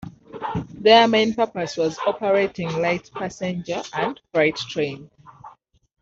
[0.73, 5.11] Their main purpose was operating light passenger and freight trains.